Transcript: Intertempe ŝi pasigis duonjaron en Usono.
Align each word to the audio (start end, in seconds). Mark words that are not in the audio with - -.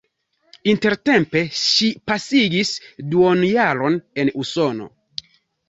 Intertempe 0.71 1.43
ŝi 1.65 1.91
pasigis 2.11 2.73
duonjaron 3.13 4.01
en 4.25 4.35
Usono. 4.45 4.93